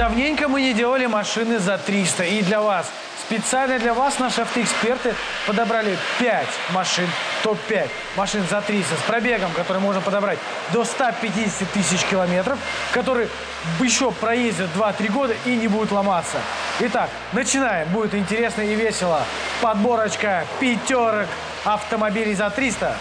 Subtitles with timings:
[0.00, 2.24] Давненько мы не делали машины за 300.
[2.24, 2.90] И для вас,
[3.26, 5.14] специально для вас, наши автоэксперты
[5.46, 7.06] подобрали 5 машин,
[7.42, 10.38] топ-5 машин за 300 с пробегом, который можно подобрать
[10.72, 12.58] до 150 тысяч километров,
[12.94, 13.28] который
[13.78, 16.38] еще проездит 2-3 года и не будет ломаться.
[16.78, 17.86] Итак, начинаем.
[17.90, 19.22] Будет интересно и весело.
[19.60, 21.28] Подборочка пятерок
[21.66, 22.96] автомобилей за 300.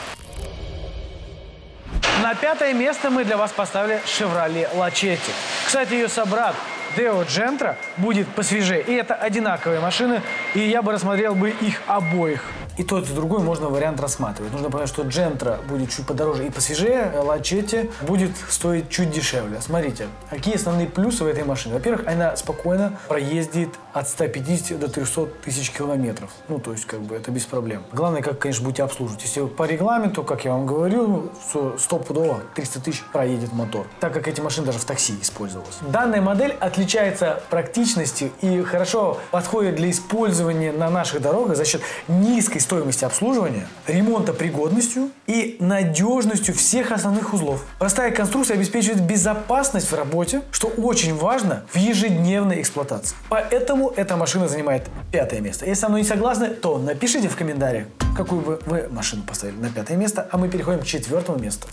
[2.21, 5.31] На пятое место мы для вас поставили Chevrolet Lachetti.
[5.66, 6.55] Кстати, ее собрат
[6.96, 8.82] Део Джентра будет посвежее.
[8.82, 10.21] И это одинаковые машины,
[10.54, 12.43] и я бы рассмотрел бы их обоих.
[12.79, 14.54] И тот, и другой можно вариант рассматривать.
[14.54, 19.60] Нужно понять, что Джентра будет чуть подороже и посвежее, а Лачетти будет стоить чуть дешевле.
[19.60, 21.74] Смотрите, какие основные плюсы в этой машине.
[21.74, 26.29] Во-первых, она спокойно проездит от 150 до 300 тысяч километров.
[26.47, 27.83] Ну, то есть, как бы, это без проблем.
[27.92, 29.24] Главное, как, конечно, будете обслуживать.
[29.24, 31.33] Если по регламенту, как я вам говорю,
[31.77, 33.88] стопудово 300 тысяч проедет мотор.
[34.00, 35.80] Так как эти машины даже в такси использовались.
[35.81, 42.59] Данная модель отличается практичностью и хорошо подходит для использования на наших дорогах за счет низкой
[42.70, 47.66] стоимости обслуживания, ремонта пригодностью и надежностью всех основных узлов.
[47.80, 53.16] Простая конструкция обеспечивает безопасность в работе, что очень важно в ежедневной эксплуатации.
[53.28, 55.66] Поэтому эта машина занимает пятое место.
[55.66, 59.70] Если со мной не согласны, то напишите в комментариях, какую бы вы машину поставили на
[59.72, 61.67] пятое место, а мы переходим к четвертому месту.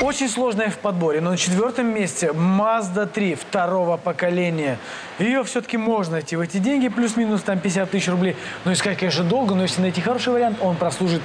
[0.00, 4.78] Очень сложная в подборе, но на четвертом месте Mazda 3 второго поколения.
[5.18, 8.34] Ее все-таки можно найти в эти деньги, плюс-минус там 50 тысяч рублей.
[8.64, 11.20] Но искать, конечно, долго, но если найти хороший вариант, он прослужит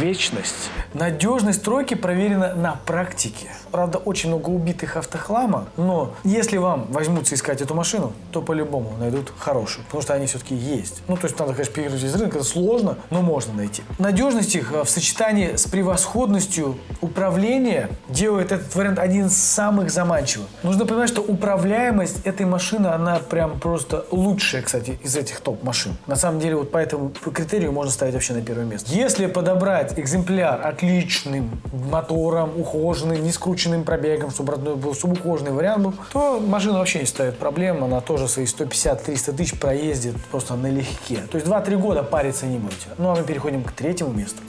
[0.00, 0.70] вечность.
[0.92, 3.46] Надежность тройки проверена на практике.
[3.70, 9.32] Правда, очень много убитых автохлама, но если вам возьмутся искать эту машину, то по-любому найдут
[9.38, 11.02] хорошую, потому что они все-таки есть.
[11.06, 13.84] Ну, то есть надо, конечно, перегрузить из рынка, это сложно, но можно найти.
[14.00, 20.48] Надежность их в сочетании с превосходностью управления делает этот вариант один из самых заманчивых.
[20.62, 25.96] Нужно понимать, что управляемость этой машины, она прям просто лучшая, кстати, из этих топ-машин.
[26.06, 28.90] На самом деле, вот по этому критерию можно ставить вообще на первое место.
[28.92, 31.50] Если подобрать экземпляр отличным
[31.90, 35.76] мотором, ухоженным, не скрученным пробегом, чтобы родной был субухоженный вариант
[36.12, 41.18] то машина вообще не ставит проблем, она тоже свои 150-300 тысяч проездит просто налегке.
[41.30, 42.88] То есть 2-3 года париться не будете.
[42.96, 44.40] Ну а мы переходим к третьему месту.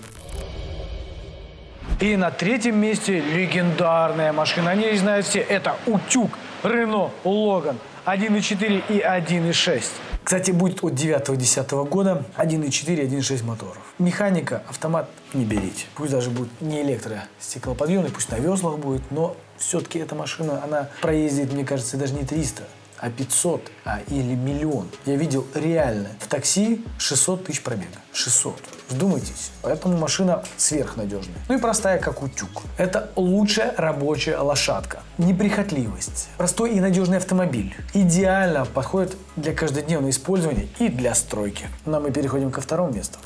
[2.00, 4.69] И на третьем месте легендарная машина.
[4.69, 5.40] О ней знают все.
[5.40, 6.30] Это утюг
[6.63, 9.84] Рено Логан 1.4 и 1.6.
[10.24, 13.80] Кстати, будет от 9-10 года 1.4, 1.6 моторов.
[13.97, 15.86] Механика, автомат не берите.
[15.96, 21.52] Пусть даже будет не электростеклоподъемный, пусть на веслах будет, но все-таки эта машина, она проездит,
[21.52, 22.63] мне кажется, даже не 300,
[23.00, 24.90] а 500, а или миллион.
[25.06, 27.97] Я видел реально в такси 600 тысяч пробега.
[28.13, 28.56] 600.
[28.90, 29.52] Вдумайтесь.
[29.62, 31.38] Поэтому машина сверхнадежная.
[31.50, 32.63] Ну и простая, как утюг.
[32.78, 35.02] Это лучшая рабочая лошадка.
[35.18, 36.30] Неприхотливость.
[36.38, 37.75] Простой и надежный автомобиль.
[37.94, 41.68] Идеально подходит для каждодневного использования и для стройки.
[41.86, 43.19] Ну а мы переходим ко второму месту.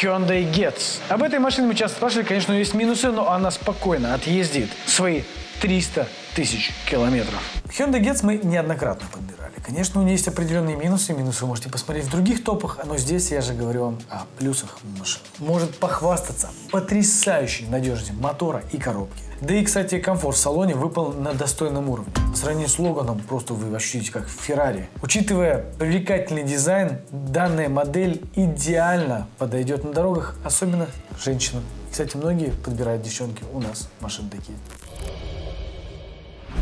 [0.00, 1.00] Hyundai Getz.
[1.08, 5.22] Об этой машине мы часто спрашивали, конечно, есть минусы, но она спокойно отъездит свои
[5.60, 7.40] 300 тысяч километров.
[7.66, 9.52] Hyundai Getz мы неоднократно подбирали.
[9.64, 11.12] Конечно, у нее есть определенные минусы.
[11.12, 14.78] Минусы вы можете посмотреть в других топах, но здесь я же говорю вам о плюсах
[14.98, 15.24] машины.
[15.38, 19.20] Может похвастаться потрясающей надежностью мотора и коробки.
[19.40, 22.12] Да и, кстати, комфорт в салоне выполнен на достойном уровне.
[22.30, 24.88] По сравнению с Логаном, просто вы ощутите как в Феррари.
[25.02, 30.86] Учитывая привлекательный дизайн, данная модель идеально подойдет на дорогах, особенно
[31.22, 31.64] женщинам.
[31.90, 34.56] Кстати, многие подбирают девчонки у нас машины такие.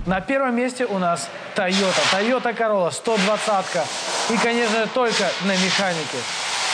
[0.06, 2.02] На первом месте у нас Toyota.
[2.12, 3.84] Toyota Corolla 120-ка.
[4.30, 6.18] И, конечно, только на механике.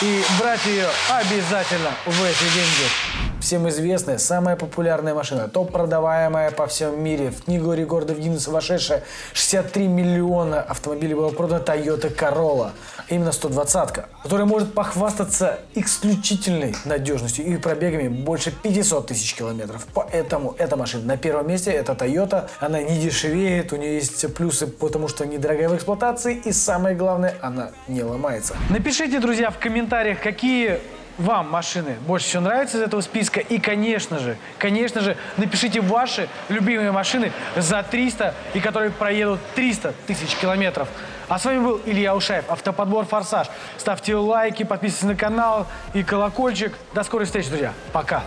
[0.01, 6.67] И брать ее обязательно в эти деньги всем известная, самая популярная машина, топ продаваемая по
[6.67, 9.03] всему мире, в книгу рекордов Гиннесса вошедшая,
[9.33, 12.71] 63 миллиона автомобилей было продано Toyota Corolla,
[13.09, 19.85] именно 120-ка, которая может похвастаться исключительной надежностью и пробегами больше 500 тысяч километров.
[19.93, 24.67] Поэтому эта машина на первом месте, это Toyota, она не дешевеет, у нее есть плюсы,
[24.67, 28.55] потому что недорогая в эксплуатации и самое главное, она не ломается.
[28.69, 29.57] Напишите, друзья, в
[29.91, 30.79] комментариях, какие
[31.17, 33.41] вам машины больше всего нравятся из этого списка.
[33.41, 39.93] И, конечно же, конечно же, напишите ваши любимые машины за 300 и которые проедут 300
[40.07, 40.87] тысяч километров.
[41.27, 43.47] А с вами был Илья Ушаев, автоподбор «Форсаж».
[43.77, 46.73] Ставьте лайки, подписывайтесь на канал и колокольчик.
[46.93, 47.73] До скорой встречи, друзья.
[47.91, 48.23] Пока.